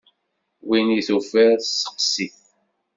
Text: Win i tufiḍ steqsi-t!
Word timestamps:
Win 0.67 0.87
i 0.99 1.01
tufiḍ 1.07 1.59
steqsi-t! 1.65 2.37